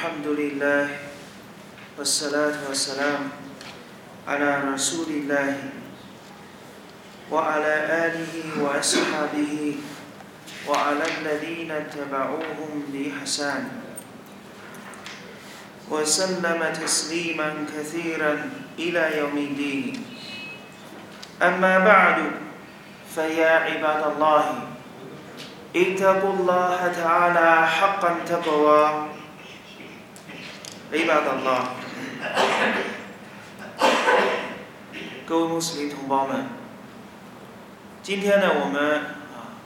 [0.00, 0.88] الحمد لله
[2.00, 3.28] والصلاة والسلام
[4.24, 5.54] على رسول الله
[7.28, 7.74] وعلى
[8.08, 8.32] آله
[8.64, 9.76] وأصحابه
[10.68, 13.68] وعلى الذين اتبعوهم بإحسان.
[15.92, 18.32] وسلم تسليما كثيرا
[18.80, 20.00] إلى يوم الدين.
[21.44, 22.18] أما بعد
[23.14, 24.44] فيا عباد الله
[25.76, 29.09] اتقوا الله تعالى حقا تقوى
[30.91, 31.67] عباد الله
[35.25, 36.45] 各位穆斯林同胞们，
[38.03, 38.97] 今天呢，我们
[39.33, 39.57] 啊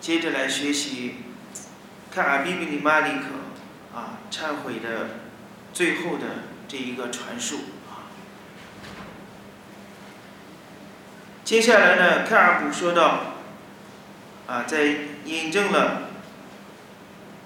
[0.00, 1.16] 接着来学习
[2.14, 5.08] 看阿比比尼马里克啊忏悔的
[5.72, 7.56] 最后的这一个传述
[7.90, 8.06] 啊。
[11.44, 13.34] 接下来呢，卡尔布说到
[14.46, 14.94] 啊，在
[15.24, 16.02] 引证了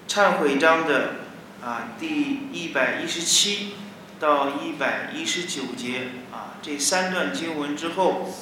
[0.07, 1.15] 忏悔章的
[1.62, 3.74] 啊第一百一十七
[4.20, 8.34] 到一百一十九节啊这三段经文之后，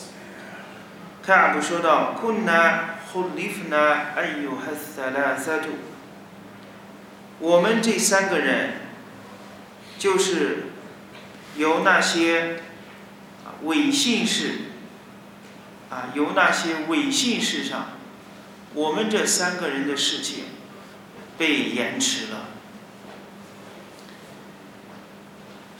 [1.23, 2.81] 卡尔布说到：“Kunna
[3.13, 5.75] khulifna ayyuhathalathatu。”
[7.41, 8.75] 我们这三个人，
[9.99, 10.71] 就是
[11.57, 12.61] 由那些
[13.63, 14.71] 伪信士
[15.91, 17.89] 啊，由那些伪信士上。
[18.75, 20.45] 我们这三个人的事情
[21.39, 22.49] 被延迟了。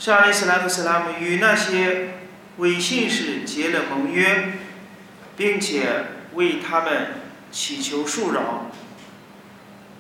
[0.05, 2.11] 沙利斯拉克斯拉姆与那些
[2.59, 4.53] 伪信士结了盟约，
[5.35, 7.15] 并且为他们
[7.51, 8.67] 祈求恕饶。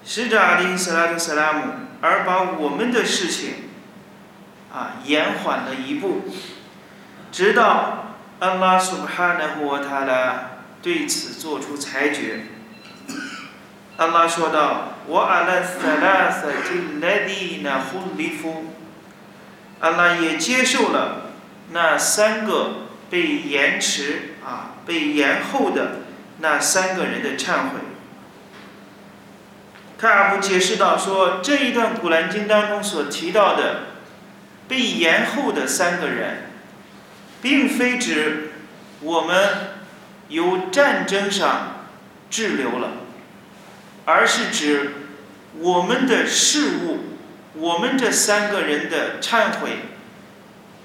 [0.05, 1.62] 使者阿里斯拉克斯拉姆
[2.02, 3.55] 而把我们的事情
[4.74, 6.24] 啊延缓了一步，
[7.33, 10.50] 直到安拉苏哈纳胡塔拉
[10.83, 12.41] 对此做出裁决。
[13.96, 18.73] 安拉说道：“我阿拉萨拉萨金莱迪那胡里夫，
[19.80, 21.33] 阿拉也接受了
[21.70, 26.01] 那三个被延迟啊、被延后的
[26.39, 27.80] 那三个人的忏悔。”
[29.98, 33.86] 卡尔布解释到说，这一段古兰经当中所提到的
[34.68, 36.51] 被延后的三个人，
[37.41, 38.52] 并非指
[39.01, 39.48] 我们
[40.29, 41.86] 由战争上
[42.29, 42.91] 滞留了。
[44.06, 44.92] 而是指
[45.58, 47.14] 我们的事物，
[47.55, 49.79] 我们这三个人的忏悔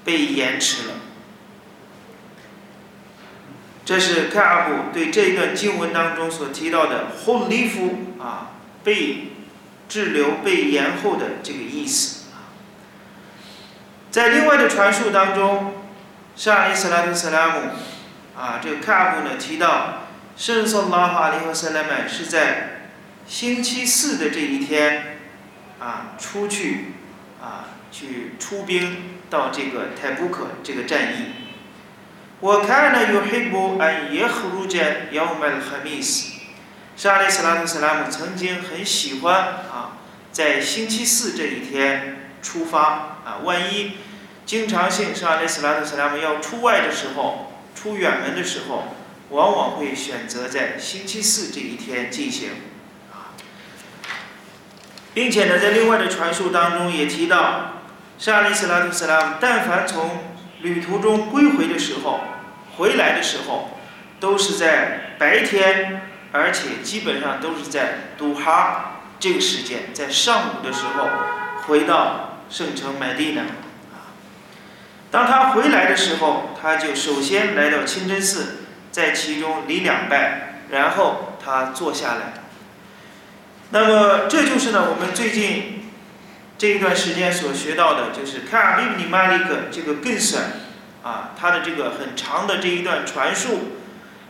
[0.04, 0.94] 被延迟了。
[3.84, 8.52] 这是卡布对这段经文当中所提到的“霍利夫”啊
[8.84, 9.32] 被
[9.88, 12.26] 滞留、被延后的这个意思。
[14.10, 15.74] 在另外的传述当中，
[16.36, 17.60] 沙利斯拉特斯拉姆
[18.38, 20.06] 啊，这个卡布呢提到，
[20.36, 22.76] 圣索拉哈利和塞拉曼是在。
[23.26, 25.19] 星期四的这一天，
[25.80, 26.92] 啊，出去，
[27.42, 31.32] 啊，去出兵到这个泰布克这个战役。
[32.40, 36.32] 我看了有黑布安耶赫鲁杰要买哈密斯，
[36.96, 39.34] 沙利斯拉特斯拉姆曾经很喜欢
[39.72, 39.98] 啊，
[40.30, 43.92] 在星期四这一天出发啊，万一
[44.46, 48.94] 经常性沙利斯拉特斯拉姆要出外的时候，出远门的时候，
[49.30, 52.50] 往往会选择在星期四这一天进行。
[55.12, 57.72] 并且呢，在另外的传述当中也提到，
[58.18, 60.18] 沙利斯拉图斯拉姆但凡从
[60.60, 62.20] 旅途中归回的时候，
[62.76, 63.78] 回来的时候，
[64.20, 71.08] 都是在白天，而且基本上都是在杜哈这个时间，在上午的时候
[71.66, 73.42] 回到圣城麦地那。
[75.10, 78.58] 当他回来的时候，他就首先来到清真寺，
[78.92, 82.34] 在其中礼两拜，然后他坐下来。
[83.72, 85.84] 那么这就是呢，我们最近
[86.58, 90.42] 这一段时间所学到的，就是卡尔比尼马利克这个更损
[91.04, 93.76] 啊，他的这个很长的这一段传述，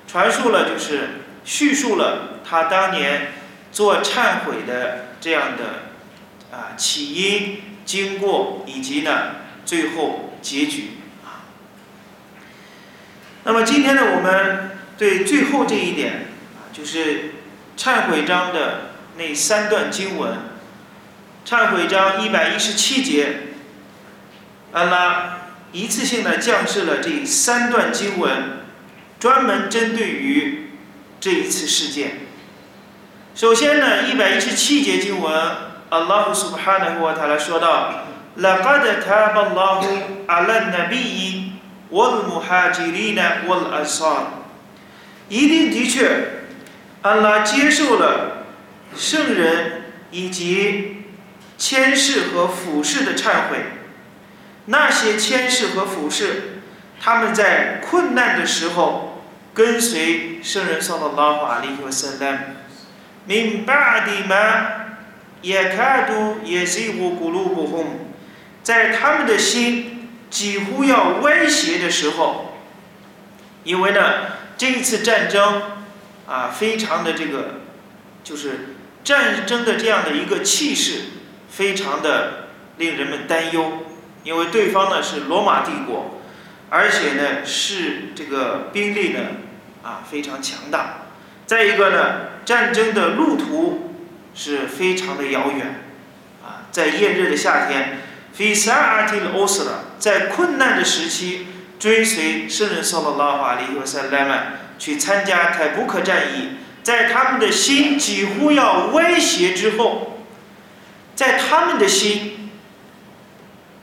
[0.07, 3.33] 传述了就是叙述了他当年
[3.73, 11.49] 做忏悔的这样的啊起因、经过以及呢最后结局啊。
[13.45, 16.27] 那么今天呢，我们对最后这一点
[16.57, 17.33] 啊，就是
[17.79, 18.90] 忏悔章的。
[19.20, 20.38] 那三段经文，
[21.46, 23.38] 忏悔章一百一十七节，
[24.74, 25.38] 安拉
[25.72, 28.60] 一次性的降示了这三段经文，
[29.20, 30.72] 专门针对于
[31.20, 32.20] 这一次事件。
[33.34, 35.34] 首先呢，一百一十七节经文，
[35.90, 38.06] 阿拉胡苏哈纳胡塔拉说道：“
[38.38, 39.86] لقد تاب الله
[40.28, 41.52] على النبي
[41.92, 44.44] والمهاجرين والأنصار。”
[45.30, 46.46] 一定的确，
[47.02, 48.39] 安拉接受了。
[48.97, 51.05] 圣人以及
[51.57, 53.59] 谦视和俯视的忏悔。
[54.67, 56.61] 那些谦视和俯视，
[57.01, 62.57] 他们在困难的时候跟随圣人（萨拉拉法利和圣丹）。
[63.27, 64.71] 明白的吗，
[65.43, 68.11] 也看到也是无咕噜不红，
[68.63, 72.59] 在他们的心几乎要歪斜的时候，
[73.65, 74.01] 因为呢，
[74.57, 75.63] 这一次战争
[76.27, 77.61] 啊，非常的这个，
[78.23, 81.03] 就是战争的这样的一个气势，
[81.51, 83.87] 非常的令人们担忧。
[84.23, 86.21] 因为对方呢是罗马帝国，
[86.69, 89.21] 而且呢是这个兵力呢
[89.83, 91.07] 啊非常强大。
[91.47, 93.95] 再一个呢，战争的路途
[94.35, 95.83] 是非常的遥远，
[96.45, 98.01] 啊，在炎热的夏天，
[98.35, 101.47] 费萨阿提的欧斯拉在困难的时期
[101.79, 110.25] 追随圣人萨拉拉法里和塞莱曼去参加泰布克战役，在他们的心几乎要歪斜之后，
[111.15, 112.51] 在他们的心。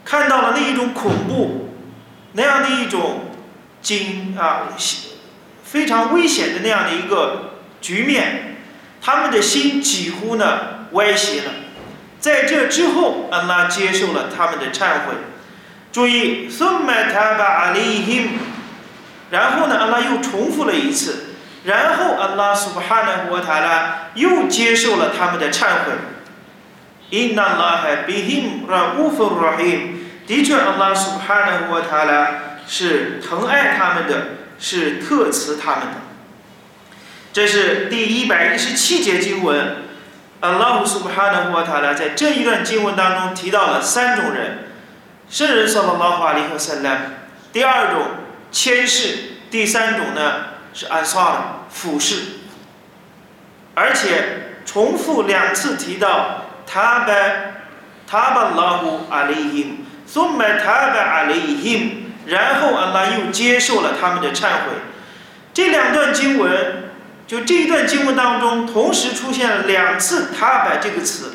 [0.04, 1.74] 看到了那一种恐怖，
[2.32, 3.26] 那样的一种
[3.82, 4.70] 惊啊，
[5.66, 8.56] 非常危险的那样的一个局面，
[9.02, 11.52] 他们的心几乎呢歪斜了。
[12.22, 15.16] 在这之后，安拉接受了他们的忏悔。
[15.92, 18.30] 注意，苏麦塔巴阿里希
[19.30, 21.27] 然后呢，安拉又重复了一次，
[21.68, 25.92] 然后安拉苏巴哈纳胡塔拉又接受了他们的忏悔。
[27.10, 29.96] 因那拉海比希让乌弗拉希。
[30.26, 32.32] 的确，阿拉苏哈纳沃塔拉
[32.66, 34.28] 是疼爱他们的，
[34.58, 35.94] 是特慈他们的。
[37.34, 39.78] 这是第一百一十七节经文，
[40.40, 44.70] 阿拉苏哈纳沃塔拉在这一段经文当中提到了三种人：
[45.30, 46.98] 圣人萨拉拉哈里和塞拉。
[47.52, 48.04] 第二种
[48.54, 49.18] 谦视，
[49.52, 52.22] 第三种呢是安萨的俯视。
[53.76, 57.64] 而且重复两次提到他拜
[58.08, 59.86] 他巴拉胡阿里因。
[60.10, 64.72] 苏麦塔巴阿里因，然后阿拉又接受了他们的忏悔。
[65.54, 66.92] 这两段经文，
[67.28, 71.34] 就这一段经文当中，同时出现了两次“塔巴”这个词。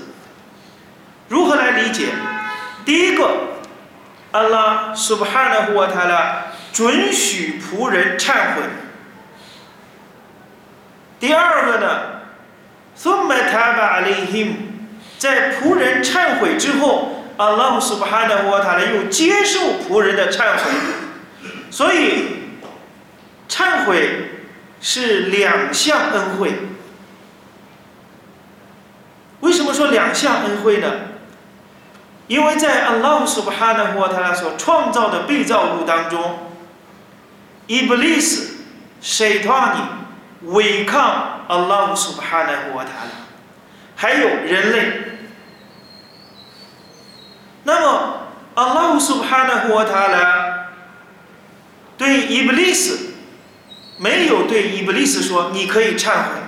[1.29, 2.07] 如何来理解？
[2.87, 3.31] 第一个，
[4.31, 8.63] 阿拉苏巴哈纳胡瓦塔拉准许仆人忏悔。
[11.23, 12.01] 第二个呢，
[12.97, 14.57] 苏麦塔巴阿里因，
[15.19, 17.11] 在仆人忏悔之后。
[17.39, 19.59] 阿拉苏巴哈的沃塔呢又接受
[19.89, 20.71] 仆人的忏悔，
[21.71, 22.25] 所以
[23.49, 24.33] 忏悔
[24.81, 26.53] 是两项恩惠。
[29.41, 30.93] 为什么说两项恩惠呢？
[32.29, 36.53] 因为在阿拉苏巴哈的沃塔所创造的被造物当中，
[37.67, 38.57] 伊布利斯、
[39.01, 39.81] 谁托尼
[40.45, 43.23] 违抗 Allah Subhanahu Wa Taala，
[43.95, 44.93] 还有人类。
[47.65, 50.53] 那么 Allah Subhanahu Wa Taala
[51.97, 52.97] 对 Iblis
[53.99, 56.41] 没有对 Iblis 说你可以忏悔。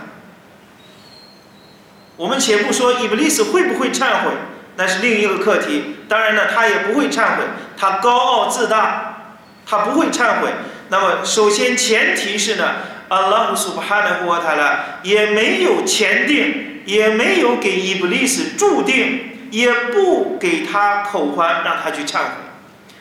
[2.16, 4.30] 我们且不说 Iblis 会不会忏悔，
[4.76, 5.96] 那是另一个课题。
[6.08, 7.44] 当然呢，他也不会忏悔，
[7.76, 9.36] 他高傲自大，
[9.66, 10.52] 他不会忏悔。
[10.90, 12.74] 那么，首先前提是呢
[13.08, 19.30] 阿拉苏哈纳胡塔拉也没有前定，也没有给伊布利斯注定。
[19.50, 22.30] 也不给他口欢，让他去忏悔，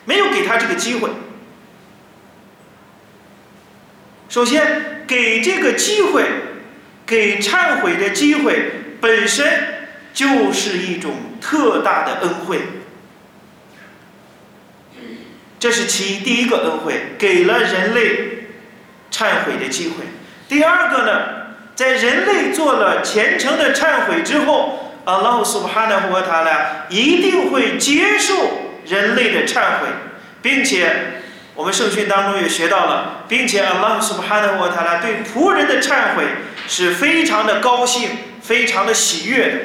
[0.05, 1.09] 没有给他这个机会。
[4.29, 6.23] 首先，给这个机会，
[7.07, 12.59] 给忏悔的机会本身就是一种特大的恩惠。
[15.59, 18.32] 这是其第一个恩惠，给了人类
[19.13, 20.03] 忏悔的机会。
[20.49, 21.21] 第二个呢，
[21.75, 24.79] 在人类做了虔诚的忏悔之后。
[25.05, 26.49] 阿拉苏哈纳胡塔呢
[26.87, 28.33] 一定会接受
[28.85, 29.87] 人类的忏悔，
[30.41, 31.19] 并且
[31.55, 36.23] 我们圣训当中也学到了，并且阿拉苏哈纳胡塔呢对仆人的忏悔
[36.69, 39.57] 是非常的高兴、非常的喜悦的。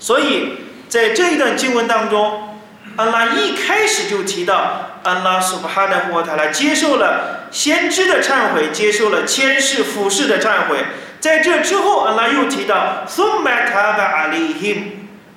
[0.00, 0.54] 所以
[0.88, 2.58] 在这一段经文当中，
[2.96, 10.78] 阿拉一开始就提到，阿拉苏巴哈纳胡塔拉接受了先知的忏悔，接受了谦视俯视的忏悔。
[11.20, 14.78] 在这之后，阿拉又提到苏麦塔巴阿里 him，，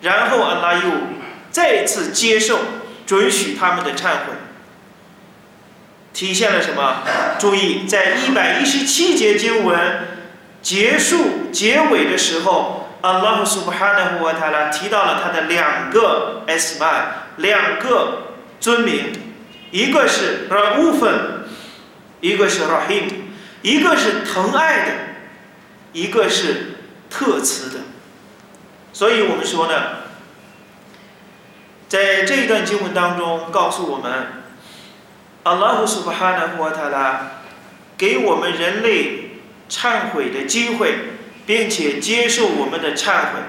[0.02, 0.92] 然后阿拉又
[1.52, 2.60] 再次接受
[3.06, 4.34] 准许他们的忏悔，
[6.14, 7.04] 体现了什么？
[7.38, 9.78] 注意，在一百一十七节经文
[10.62, 19.27] 结束结尾的时候，阿拉苏布哈纳胡瓦塔拉提到了他的两个 s 曼，两个尊名，
[19.72, 21.20] 一个是 raufun，
[22.22, 23.04] 一个是 rahim，
[23.62, 24.94] 一个是疼爱的，
[25.92, 26.78] 一个是
[27.10, 27.80] 特慈的，
[28.94, 29.74] 所以我们说呢，
[31.90, 34.28] 在这一段经文当中告诉我们
[35.44, 37.16] ，Allahu Subhanahu Wa Taala
[37.98, 40.96] 给我们人类忏悔的机会，
[41.46, 43.40] 并且接受我们的忏悔，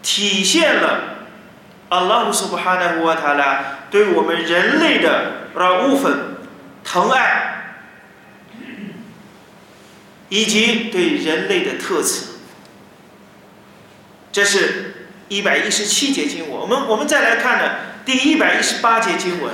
[0.00, 1.26] 体现了
[1.90, 3.58] Allahu Subhanahu Wa Taala
[3.90, 5.45] 对我们人类的。
[5.60, 6.36] 拉乌粉
[6.84, 7.74] 疼爱，
[10.28, 12.38] 以及对人类的特此。
[14.32, 14.92] 这是。
[15.28, 17.64] 一百一十七节经文，我们我们再来看呢，
[18.04, 19.52] 第一百一十八节经文。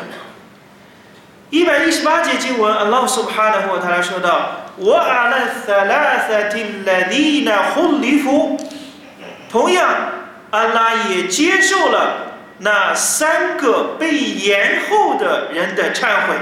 [1.48, 8.60] 一百一十八节经文，Allah Subhanahu wa Taala 说到：“我阿拉萨拉萨蒂拉蒂那胡里夫。”
[9.50, 10.12] 同样，
[10.50, 12.31] 安拉也接受了
[12.62, 16.34] 那三个被延后的人的忏悔。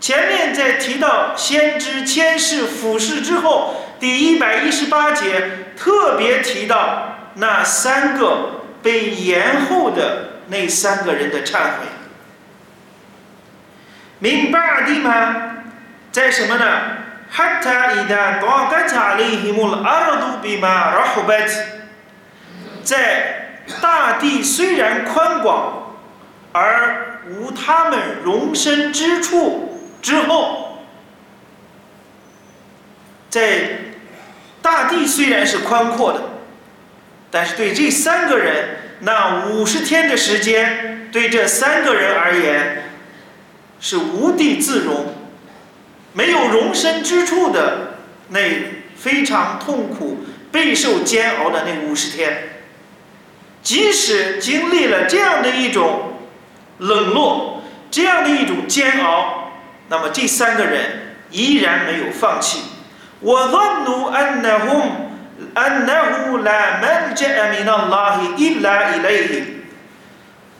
[0.00, 3.80] 前面在提到先知千世俯视之后。
[4.00, 11.86] 第一百一十八节特别提到那三个被延后的那三个人的忏悔。
[14.18, 15.56] 明白的吗？
[16.12, 16.80] 在什么呢
[17.34, 21.50] ？Hatta ida daqat alayhimul ardu bima rahabat。
[22.82, 23.43] 在
[23.80, 25.96] 大地虽然宽广，
[26.52, 30.78] 而无他们容身之处之后，
[33.30, 33.80] 在。
[34.62, 36.22] 大地虽然是宽阔的，
[37.30, 42.84] 但是对这三个人，那五十天的时间，对这三个人而言，
[43.78, 45.12] 是无地自容，
[46.14, 48.40] 没有容身之处的那
[48.96, 52.53] 非常痛苦、备受煎熬的那五十天。
[53.64, 56.12] 即使经历了这样的一种
[56.78, 59.52] 冷落，这样的一种煎熬，
[59.88, 62.60] 那么这三个人依然没有放弃。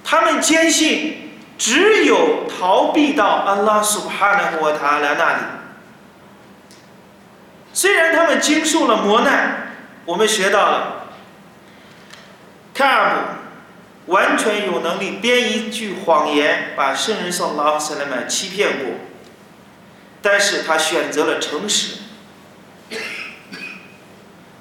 [0.02, 5.38] 他们坚信，只有逃避到阿拉苏哈纳和塔拉那里。
[7.74, 9.74] 虽然他们经受了磨难，
[10.06, 11.03] 我们学到了。
[12.74, 13.14] 卡尔
[14.04, 18.96] 布完全有能力编一句谎言把圣人送拉斯莱曼欺骗过，
[20.20, 21.98] 但是他选择了诚实。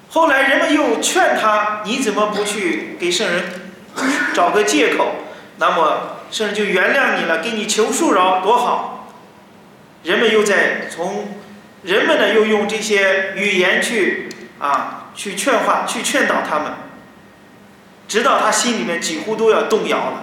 [0.08, 3.42] 后来人们又劝他：“你怎么不去给圣人
[4.32, 5.16] 找个借口？
[5.58, 9.12] 那么圣人就原谅你了，给你求恕饶，多好！”
[10.04, 11.28] 人们又在从
[11.82, 14.28] 人们呢，又用这些语言去
[14.60, 16.72] 啊，去劝化、去劝导他们，
[18.08, 20.22] 直到他心里面几乎都要动摇了。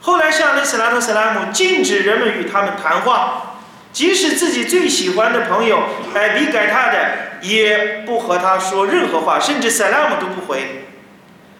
[0.00, 3.50] 后来上的斯拉特·斯拉姆禁止人们与他们谈话。
[3.94, 5.78] 即使自己最喜欢的朋友
[6.16, 10.84] 艾比改他的，也不和他说任何话，甚至萨拉姆都不回。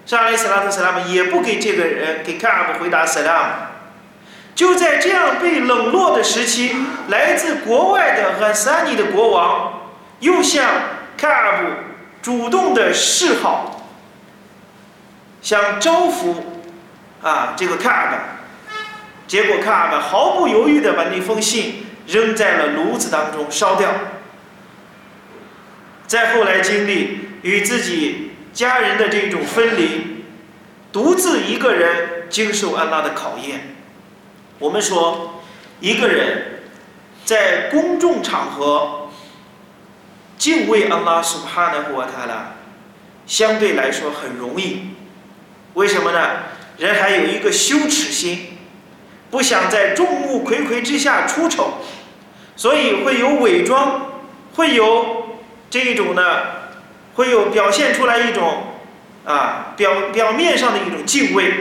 [0.04, 3.48] 沙利斯拉特·萨拉姆也不给这个人给卡尔布回答萨拉姆。
[4.52, 6.74] 就在这样被冷落的时期，
[7.06, 10.64] 来自国外的汉萨尼的国王又向
[11.16, 11.70] 卡尔布
[12.20, 13.73] 主动的示好，
[15.44, 16.34] 想招呼
[17.22, 18.16] 啊这个卡尔布。
[19.28, 21.84] 结果卡尔布毫不犹豫的把那封信。
[22.06, 23.90] 扔在了炉子当中烧掉。
[26.06, 30.22] 再后来经历与自己家人的这种分离，
[30.92, 33.74] 独自一个人经受安拉的考验。
[34.58, 35.42] 我们说，
[35.80, 36.60] 一个人
[37.24, 39.08] 在公众场合
[40.36, 42.52] 敬畏安拉苏哈纳胡瓦塔拉，
[43.26, 44.90] 相对来说很容易。
[45.74, 46.36] 为什么呢？
[46.78, 48.58] 人还有一个羞耻心，
[49.30, 51.78] 不想在众目睽睽之下出丑。
[52.56, 54.22] 所以会有伪装，
[54.54, 56.22] 会有这一种呢，
[57.14, 58.74] 会有表现出来一种
[59.24, 61.52] 啊表表面上的一种敬畏。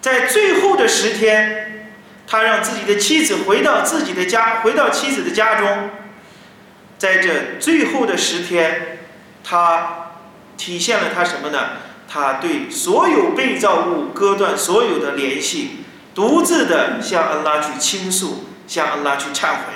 [0.00, 1.90] 在最后的十天，
[2.26, 5.90] 他让自己的妻子回到自己的家，回到妻子的家中。
[6.96, 8.98] 在这最后的十天，
[9.44, 10.12] 他
[10.56, 11.58] 体现了他什么呢？
[12.08, 15.84] 他对所有被造物割断所有的联系，
[16.14, 18.44] 独自的向安拉去倾诉。
[18.68, 19.74] 向安拉去忏悔，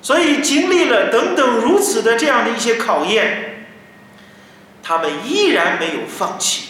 [0.00, 3.66] 所以经历了等等如此的这样的一些考验，
[4.82, 6.68] 他们依然没有放弃，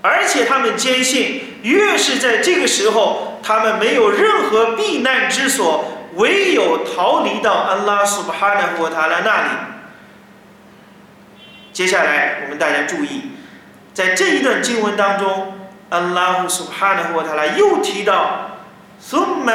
[0.00, 9.50] 而且他们坚信，越是在这个时候，他们没有任何避难之所，唯有逃离到安拉苏巴哈纳国塔拉那里。
[11.73, 13.31] 接下来，我们大家注意，
[13.93, 15.53] 在这一段经文当中，
[15.89, 18.51] 安拉苏巴哈纳国塔拉又提到。
[18.99, 19.45] ثم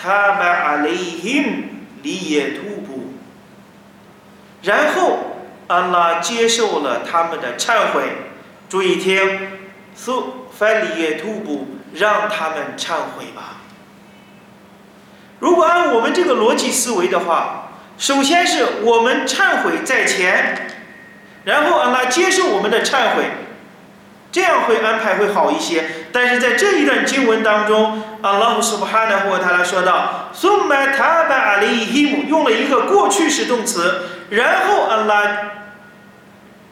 [0.00, 1.44] تاب عليهم
[2.04, 3.02] ليتوبوا
[4.62, 5.18] 然后
[5.66, 8.04] 安拉接受了他们的忏悔。
[8.68, 9.48] 注意听，
[9.96, 13.58] 苏翻里耶图布，让他们忏悔吧。
[15.40, 20.70] 如果按我们这个逻辑思维的话，首先是我们忏悔在前，
[21.43, 23.23] 然后安拉接受我们的忏悔，
[24.31, 25.85] 这样会安排会好一些。
[26.11, 35.37] 但是在这一段经文当中，阿拉姆苏布哈纳或他来说到，苏玛塔巴阿里伊姆用了一个过去式动词，然后安拉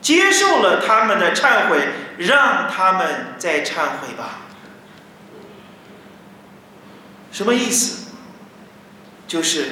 [0.02, 1.80] 接受了他们的忏悔，
[2.18, 4.42] 让他们再忏悔吧。
[7.32, 8.12] 什么意思？
[9.28, 9.68] 就是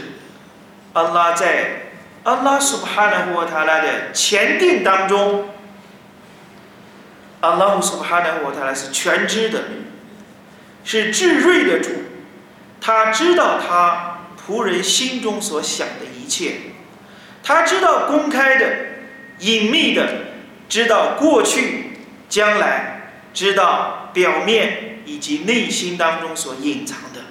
[0.94, 1.87] 安拉在
[2.28, 5.48] 安拉苏布哈纳或他拉的前定当中。
[7.40, 9.64] 阿拉姆苏哈纳沃塔拉是全知的，
[10.84, 11.90] 是智睿的主，
[12.82, 16.56] 他知道他仆人心中所想的一切，
[17.42, 18.76] 他知道公开的、
[19.40, 20.26] 隐秘的，
[20.68, 27.22] 知道过去、将来，知道表面以及内心当中所隐藏的。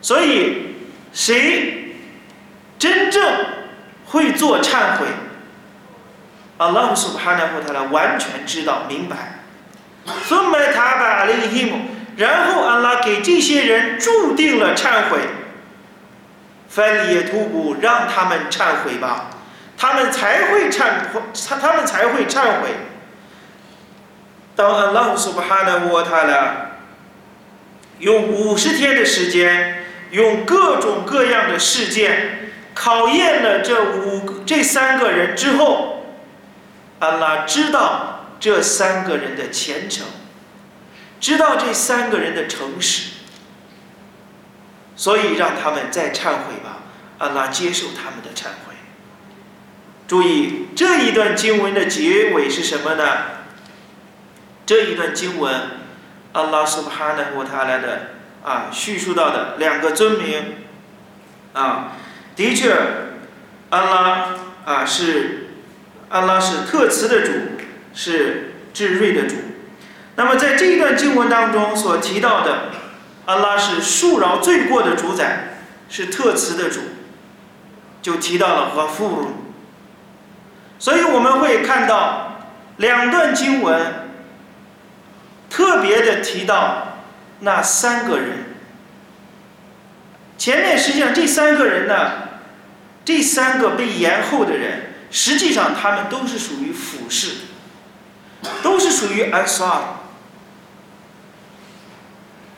[0.00, 0.76] 所以，
[1.12, 1.96] 谁
[2.78, 3.46] 真正
[4.12, 5.06] 会做忏悔？
[6.58, 9.40] 阿拉苏巴纳和他来完全知道明白，
[10.04, 11.80] 分麦塔巴阿里希姆，
[12.16, 15.18] 然后阿拉给这些人注定了忏悔，
[16.68, 19.30] 翻里图布让他们忏悔吧，
[19.76, 20.84] 他们才会忏
[21.48, 22.68] 他他们才会忏悔。
[24.54, 26.72] 当阿拉苏哈纳沃他来
[27.98, 35.90] 用五十天的时间，用各种各样的事件考验了这五这三个人之后。
[36.98, 40.06] 安拉知道这三个人的虔诚，
[41.18, 43.14] 知道这三个人的诚实，
[44.94, 46.78] 所以让他们再忏悔吧。
[47.18, 48.76] 安拉接受他们的忏悔。
[50.06, 53.04] 注意这一段经文的结尾是什么呢？
[54.64, 55.52] 这一段经文，
[56.32, 58.10] 安拉苏巴哈纳和他来的
[58.44, 60.58] 啊叙述到的两个尊名
[61.52, 61.94] 啊，
[62.36, 62.74] 的确，
[63.70, 64.28] 安拉
[64.64, 65.38] 啊是。
[66.08, 67.32] 安拉是特慈的主，
[67.94, 69.34] 是至睿的主。
[70.14, 72.64] 那么在这一段经文当中所提到的，
[73.24, 75.54] 安拉是恕饶罪过的主宰，
[75.88, 76.80] 是特慈的主，
[78.02, 79.28] 就提到了和富如。
[80.78, 82.42] 所以我们会看到
[82.76, 84.10] 两段经文
[85.48, 86.98] 特别的提到
[87.40, 88.51] 那三个人。
[90.42, 92.10] 前面实际上这三个人呢，
[93.04, 94.92] 这三个被延后的人。
[95.08, 97.34] 实际上，他们都是属于俯视，
[98.60, 99.82] 都是属于安萨尔。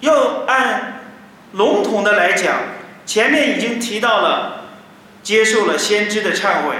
[0.00, 1.02] 要按
[1.52, 2.56] 笼统的来讲，
[3.04, 4.64] 前面已经提到了，
[5.22, 6.76] 接受了先知的忏悔，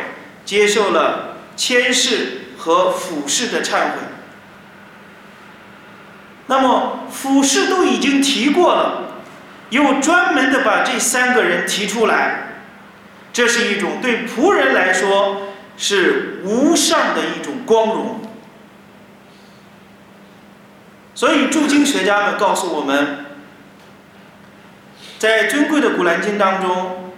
[0.47, 3.99] 接受了谦视和俯视的忏悔。
[6.47, 9.04] 那么俯视都已经提过了，
[9.71, 12.49] 又专门的把这三个人提出来，
[13.33, 15.49] 这是一种对仆人来说。
[15.77, 18.21] 是无上的一种光荣，
[21.17, 23.27] 所以诸经学家们告诉我们，
[25.19, 27.13] 在尊贵的古兰经当中，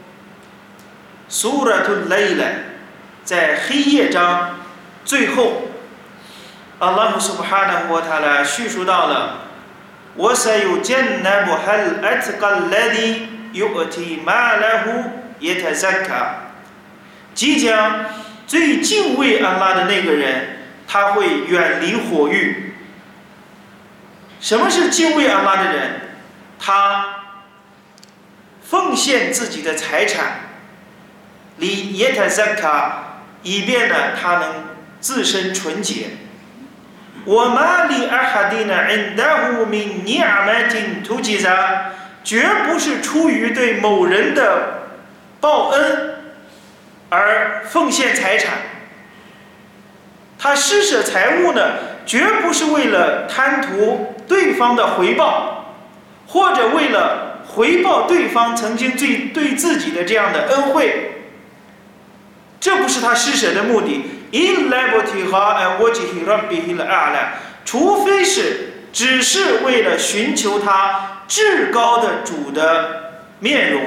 [1.29, 2.45] 苏拉图雷勒
[3.25, 4.61] 在黑夜章
[5.05, 5.65] 最后，
[6.79, 9.46] 阿拉姆苏布哈纳沃塔拉叙述到了，
[10.17, 15.05] 我塞有艰难不哈艾特卡莱迪尤尔提马拉胡
[15.41, 16.53] 耶特扎卡，
[17.35, 18.07] 即将。
[18.47, 22.75] 最敬畏安拉的那个人，他会远离火狱。
[24.41, 26.01] 什么是敬畏安拉的人？
[26.57, 27.07] 他
[28.63, 30.43] 奉献自己的财产，
[31.57, 34.67] 离耶塔萨卡，以便呢他能
[35.01, 36.11] 自身纯洁。
[37.27, 41.91] 我马里阿哈蒂呢，恩达胡明尼阿麦丁图吉扎，
[42.23, 44.93] 绝不是出于对某人的
[45.41, 46.15] 报恩。
[47.09, 48.55] 而奉献财产，
[50.39, 51.63] 他施舍财物呢，
[52.05, 55.75] 绝不是为了贪图对方的回报，
[56.29, 61.25] 或者为了回报对方曾经对对自己的这样的恩惠，
[62.61, 64.16] 这不是他施舍的目的。
[64.33, 67.35] In liberty 和 I watch him run behind 阿来
[67.65, 73.83] 除非是只是为了寻求他至高的主的面容。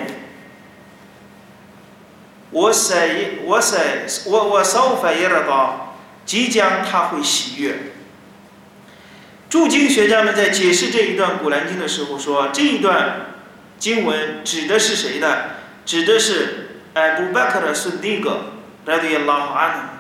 [2.52, 3.78] 我塞，我塞，
[4.26, 7.94] 我我稍反应了到，即将他会喜悦。
[9.50, 13.28] 注经学家们在解释这一段古兰经的时候说，这一段
[13.78, 15.38] 经文指的是谁呢？
[15.86, 18.52] 指的是艾布巴克的孙弟格，
[18.86, 19.99] 来自于拉哈安。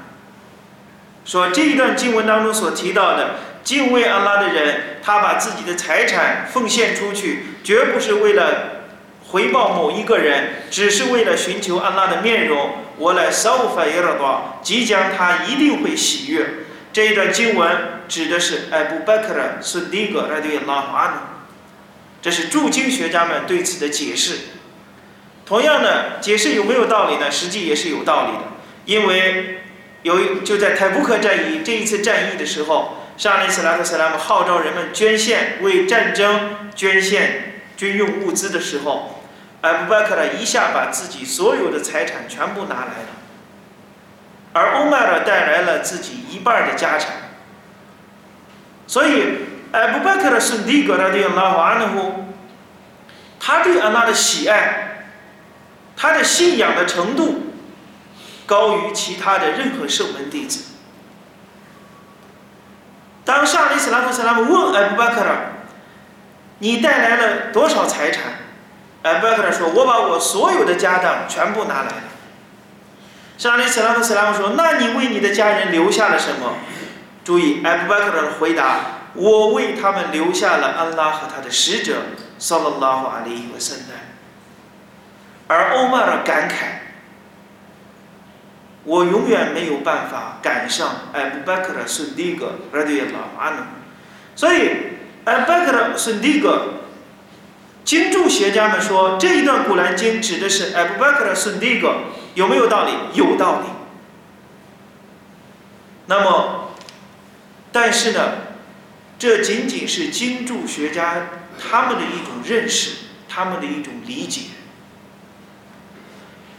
[1.26, 8.86] 说这一段经文当中所提到的敬畏安拉的人，他把自己的财产奉献出去，绝不是为了
[9.28, 12.72] 回报某一个人，只是为了寻求安拉的面容。
[12.98, 16.46] 我来烧法耶拉多，即将他一定会喜悦。
[16.92, 21.22] 这一段经文指的是艾布贝克的孙迪格来对拉华呢，
[22.22, 24.38] 这是驻经学家们对此的解释。
[25.46, 27.32] 同样的解释有没有道理呢？
[27.32, 28.44] 实际也是有道理的，
[28.86, 29.62] 因为
[30.04, 39.24] 由于就在泰布克战役这一次战役的时候，沙利斯拉特斯拉姆号召人们捐献为战争捐献军用物资的时候，
[39.62, 43.10] 艾布贝克呢一下把自己所有的财产全部拿来了，
[44.54, 47.14] 而欧麦尔带来了自己一半的家产，
[48.88, 49.40] 所以
[49.74, 52.26] 艾布贝克的孙弟格拉对安拉瓦安呼，
[53.40, 54.86] 他对安拉的喜爱。
[56.02, 57.49] 他的信仰的程度
[58.50, 60.64] 高于其他的任何圣门弟子。
[63.24, 65.52] 当上利斯拉夫斯拉姆问艾布巴克尔
[66.58, 68.24] ：“你带来了多少财产？”
[69.04, 72.04] 艾布巴克尔说：“我把我所有的家当全部拿来了。”
[73.38, 76.56] 上利斯拉夫斯拉姆说：“那你为你的家人留下了什么？”
[77.24, 78.80] 注意，艾布巴克尔的回答
[79.14, 81.98] ：“我为他们留下了安拉和他的使者。”
[82.40, 83.96] 萨拉拉胡阿里伊和圣诞。
[85.48, 86.54] 而欧麦尔感慨
[88.86, 92.40] ：“我永远没有办法赶上 Abbakar Sndig
[92.74, 93.68] Radio Lama 呢，
[94.36, 94.72] 所以
[95.26, 96.48] Abbakar Sndig
[97.84, 101.84] 经注学家们说这一段《古兰经》指的是 Abbakar Sndig，
[102.36, 102.92] 有没有道理？
[103.14, 103.68] 有道理。
[106.06, 106.72] 那么，
[107.72, 108.20] 但是呢，
[109.18, 111.28] 这仅仅是经注学家
[111.60, 112.92] 他们的一种认识，
[113.28, 114.42] 他们的一种理解。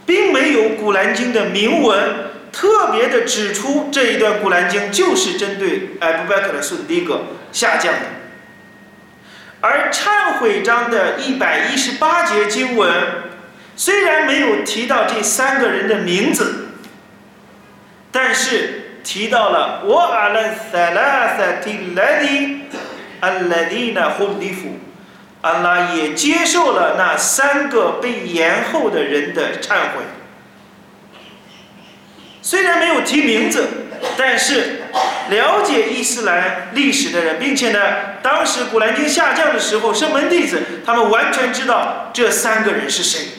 [0.05, 7.99] 并没有《古兰经》的铭文特别的指出这一段《古兰经》就是针对艾布贝克的孙迪格下降的，
[9.61, 12.91] 而忏悔章的一百一十八节经文
[13.75, 16.67] 虽然没有提到这三个人的名字，
[18.11, 22.59] 但是提到了我阿拉萨拉萨提拉迪
[23.21, 24.77] 阿拉迪那洪迪夫。
[25.41, 30.03] 安拉也接受了那三个被延后的人的忏悔，
[32.43, 33.67] 虽然没有提名字，
[34.15, 34.83] 但是
[35.29, 37.79] 了解伊斯兰历史的人，并且呢，
[38.21, 43.29] 当时古兰经下降的时候，圣门弟子他们完全知道这三个人是谁，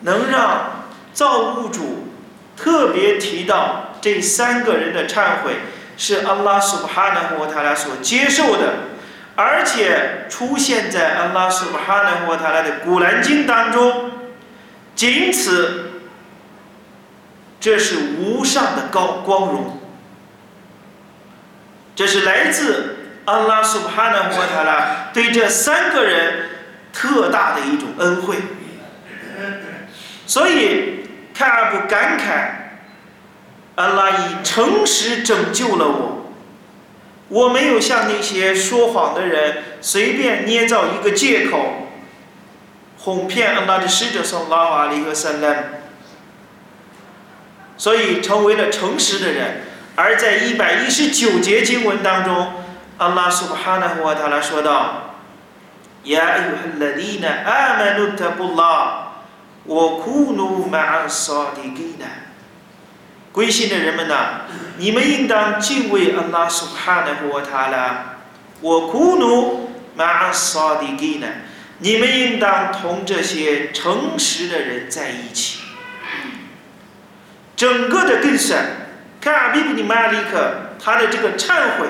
[0.00, 2.08] 能让造物主
[2.56, 5.52] 特别提到这三个人的忏悔，
[5.96, 8.74] 是安拉苏巴哈纳和他俩所接受的。
[9.40, 14.10] 而且出现在安拉苏巴哈纳和塔拉的古兰经当中，
[14.96, 15.92] 仅此，
[17.60, 19.78] 这是无上的高光荣，
[21.94, 22.96] 这是来自
[23.26, 26.48] 安拉苏巴哈纳和塔拉对这三个人
[26.92, 28.38] 特大的一种恩惠，
[30.26, 32.50] 所以卡尔布感慨，
[33.76, 36.17] 安拉以诚实拯救了我。
[37.28, 41.88] 我没有像那些说谎的人随便捏造一个借口，
[42.98, 45.54] 哄骗安拉的使者送拉瓦里和萨拉，
[47.76, 49.62] 所以成为了诚实的人。
[49.94, 52.52] 而在一百一十九节经文当中，
[52.98, 55.16] 安拉苏巴哈纳和他拉说道
[56.04, 59.12] ：“呀，艾哈拉蒂娜阿曼努特布拉，
[59.64, 62.06] 我库努马尔萨迪吉娜。”
[63.38, 64.40] 归信的人们呐，
[64.78, 68.16] 你们应当敬畏安拉苏哈纳和他啦。
[68.60, 71.28] 我苦努马萨迪吉呢，
[71.78, 75.60] 你们应当同这些诚实的人在一起。
[77.54, 78.58] 整个的跟选，
[79.20, 81.86] 卡比布尼马利克他的这个忏悔，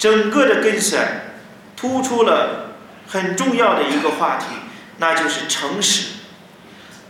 [0.00, 1.30] 整个的跟选
[1.76, 2.72] 突出了
[3.06, 4.46] 很重要的一个话题，
[4.98, 6.16] 那就是诚实。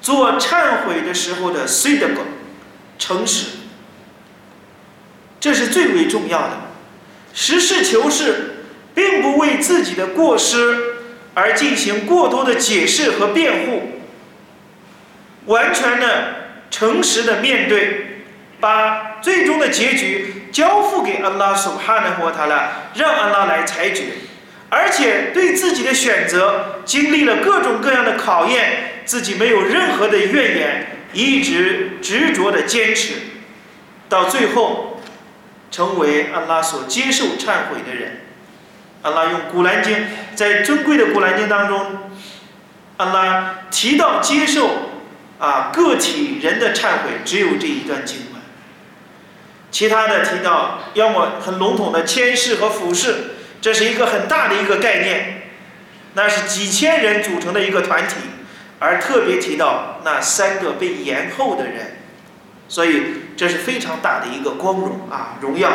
[0.03, 2.21] 做忏悔的时候的 s 的 d
[2.99, 3.47] 诚实，
[5.39, 6.51] 这是最为重要的。
[7.35, 10.79] 实事求是，并不为自己的过失
[11.35, 14.01] 而进行过多的解释和辩护，
[15.45, 16.35] 完全的
[16.71, 18.23] 诚实的面对，
[18.59, 24.05] 把最终的结局交付给安拉苏哈纳霍塔拉，让安拉来裁决，
[24.71, 30.96] 而且对自己的选择经历了各种各样的考验，自己没有任何的怨言。
[31.17, 33.15] 一直执着的坚持，
[34.07, 35.01] 到最后
[35.71, 38.21] 成为安拉所接受忏悔的人。
[39.01, 39.97] 安拉用古兰经，
[40.35, 42.11] 在尊贵的古兰经当中，
[42.99, 44.91] 安拉提到接受
[45.39, 48.43] 啊个体人的忏悔，只有这一段经文。
[49.71, 55.49] 其他的提到，要么很笼统的谦视和俯视，这是一个很大的一个概念，
[56.13, 58.17] 那是几千人组成的一个团体，
[58.79, 61.97] 而特别提到那三个被延后的人，
[62.69, 63.03] 所以
[63.37, 65.71] 这是非常大的一个光荣啊，荣耀。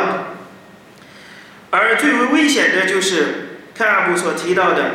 [1.70, 4.90] 而最为危险的就是看阿布所提到的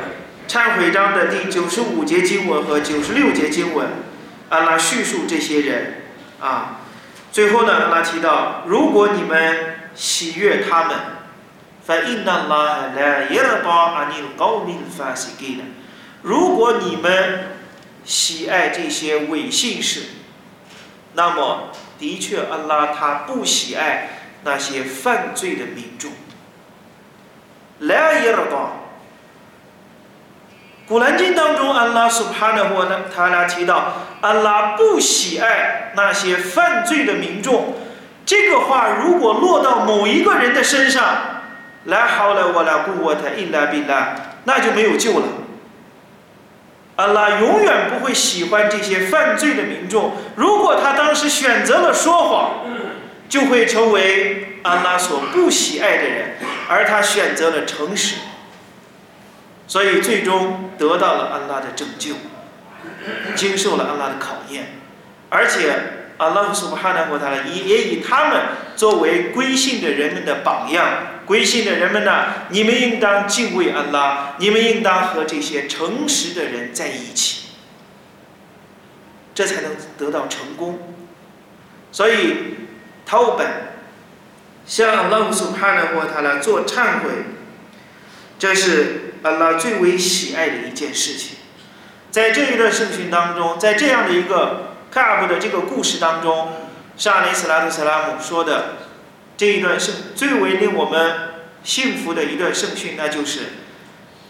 [0.48, 3.88] 忏悔章的第九十五节经文和九十六节经文，
[4.50, 6.04] 阿拉叙述这些人
[6.40, 6.82] 啊。
[7.32, 10.96] 最后呢，阿拉提到，如果你们喜悦他们，
[11.84, 15.64] 反应当拉来耶勒巴阿尼高明法西给的。
[16.22, 17.57] 如果你们
[18.08, 20.04] 喜爱这些伪信士，
[21.14, 24.08] 那么的确，阿拉他不喜爱
[24.46, 26.14] 那些犯罪的民众。
[27.80, 28.72] 来耶勒巴。
[30.88, 37.76] 古兰经当中，安拉苏帕纳霍呢，他俩提到，安拉不喜爱那些犯罪的民众。
[38.26, 41.42] 这个话如果落到某一个人的身上，
[41.84, 44.16] 来好了，我来顾我他一来比来，
[44.46, 45.26] 那就没有救了。
[46.98, 50.14] 安拉永远不会喜欢这些犯罪的民众。
[50.36, 52.66] 如果他当时选择了说谎，
[53.30, 56.36] 就会成为安拉所不喜爱的人，
[56.68, 58.16] 而他选择了诚实。
[59.68, 62.14] 所以最终得到了安拉的拯救，
[63.36, 64.80] 经受了安拉的考验，
[65.30, 65.74] 而且
[66.18, 68.42] 阿拉苏巴哈纳国他也也以他们
[68.76, 70.86] 作为归信的人们的榜样。
[71.28, 77.50] 归信的人们呢，你们应当敬畏安拉，你们应当和这些诚实的人在一起，
[79.36, 80.96] 这才能得到成功。
[81.92, 82.56] 所以，
[83.06, 83.48] 陶本
[84.66, 87.10] 向阿拉苏哈纳国他来做忏悔，
[88.40, 89.04] 这是。
[89.24, 91.38] 阿拉最为喜爱的一件事情，
[92.12, 96.54] 在这一段圣训当中，在这样的一个卡布的这个故事当中，
[96.96, 98.76] 沙利斯拉特·萨拉姆说的
[99.38, 101.30] 这一段圣最为令我们
[101.64, 103.42] 幸福的一段圣训，那就是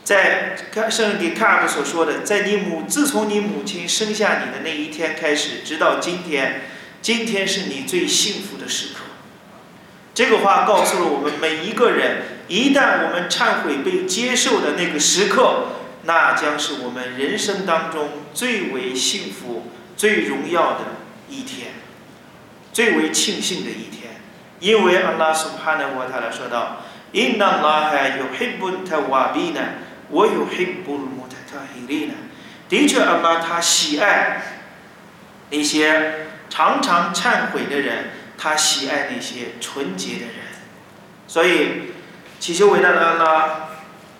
[0.04, 0.56] 在
[0.90, 6.64] 圣给卡布所说的，在你母自从你母亲生下你的那一天开始，直到今天，
[7.02, 9.06] 今天是你最幸福的时刻。
[10.14, 12.38] 这个话告诉了我们每一个人。
[12.50, 15.66] 一旦我们忏悔被接受的那个时刻，
[16.04, 19.66] 那将是我们人生当中最为幸福、
[19.98, 20.96] 最荣耀的
[21.30, 21.74] 一天，
[22.72, 24.07] 最为庆幸的一天。
[24.60, 29.64] 因为阿拉苏哈纳瓦塔拉说道：“Inna Allah yuhibbul tawabina
[30.12, 32.14] wa yuhibbul mutatahirina。”
[32.70, 34.42] 的确，阿拉他喜爱
[35.50, 40.36] 那些常常忏悔的人，他喜爱那些纯洁的人，
[41.28, 41.94] 所以。
[42.40, 43.70] 祈求伟大的安拉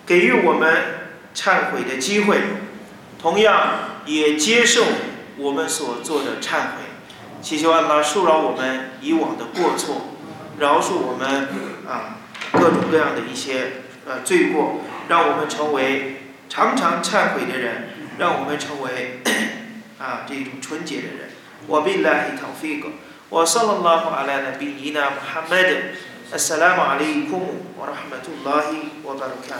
[0.04, 0.82] 给予我们
[1.36, 2.36] 忏悔的机会，
[3.16, 3.74] 同样
[4.06, 4.82] 也接受
[5.36, 6.82] 我们所做的忏悔。
[7.40, 10.17] 祈求安拉恕饶我们以往的过错，
[10.58, 11.48] 饶恕我们
[11.88, 12.18] 啊
[12.52, 19.20] 各种各样的一些呃罪过让我们成为常常忏悔的人让我们成为
[19.98, 21.30] 啊这种纯洁的人。
[21.66, 22.88] 我并乐意当飞哥
[23.28, 25.82] 我上了拉夫兰德比你那么还没等
[26.30, 29.56] 呃塞拉玛丽一哭母我说他们就乐意我把它